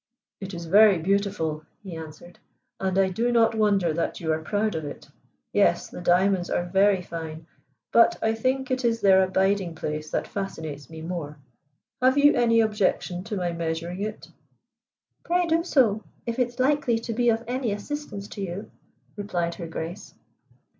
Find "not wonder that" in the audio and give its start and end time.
3.31-4.19